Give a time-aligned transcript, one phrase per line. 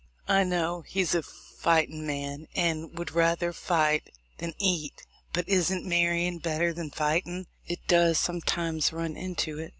[0.27, 6.39] I know he's a fightin' man, and would rather fight than eat; but isn't marryin'
[6.39, 9.69] better than fighting though it does sometimes run in to it?